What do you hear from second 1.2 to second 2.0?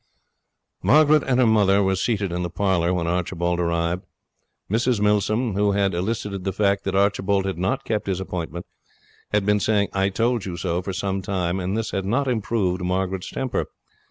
and her mother were